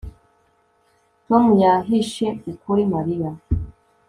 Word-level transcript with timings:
Tom 1.25 1.43
yahishe 1.63 2.27
ukuri 2.51 2.83
Mariya 2.93 3.31